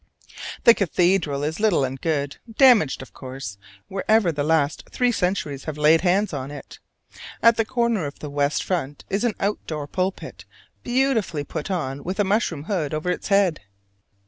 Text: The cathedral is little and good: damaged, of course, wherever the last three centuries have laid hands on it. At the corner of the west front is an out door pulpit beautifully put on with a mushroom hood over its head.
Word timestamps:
The 0.63 0.73
cathedral 0.73 1.43
is 1.43 1.59
little 1.59 1.83
and 1.83 2.01
good: 2.01 2.37
damaged, 2.57 3.03
of 3.03 3.13
course, 3.13 3.59
wherever 3.87 4.31
the 4.31 4.43
last 4.43 4.89
three 4.89 5.11
centuries 5.11 5.65
have 5.65 5.77
laid 5.77 6.01
hands 6.01 6.33
on 6.33 6.49
it. 6.49 6.79
At 7.43 7.55
the 7.55 7.65
corner 7.65 8.07
of 8.07 8.17
the 8.17 8.31
west 8.31 8.63
front 8.63 9.05
is 9.11 9.23
an 9.23 9.35
out 9.39 9.59
door 9.67 9.85
pulpit 9.85 10.43
beautifully 10.81 11.43
put 11.43 11.69
on 11.69 12.03
with 12.03 12.19
a 12.19 12.23
mushroom 12.23 12.63
hood 12.63 12.95
over 12.95 13.11
its 13.11 13.27
head. 13.27 13.59